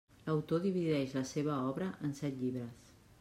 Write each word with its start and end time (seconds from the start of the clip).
L'autor 0.27 0.61
divideix 0.63 1.13
la 1.19 1.23
seva 1.33 1.59
obra 1.73 1.93
en 2.09 2.17
set 2.21 2.43
llibres. 2.43 2.93